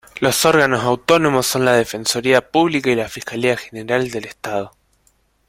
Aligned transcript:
Los 0.19 0.45
órganos 0.45 0.83
autónomos 0.83 1.45
son 1.45 1.63
la 1.63 1.73
Defensoría 1.73 2.49
Pública 2.49 2.89
y 2.89 2.95
la 2.95 3.07
Fiscalía 3.07 3.55
General 3.55 4.09
del 4.09 4.25
Estado. 4.25 4.71